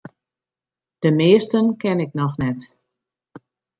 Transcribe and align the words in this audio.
De 1.01 1.11
measten 1.11 1.77
ken 1.77 1.99
ik 1.99 2.13
noch 2.13 2.37
net. 2.37 2.77